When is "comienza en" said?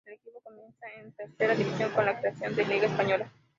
0.43-1.11